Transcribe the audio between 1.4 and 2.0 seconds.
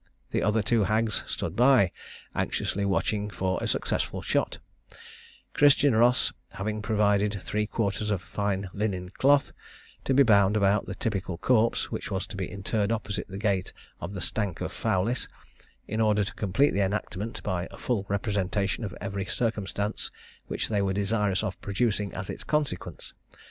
by,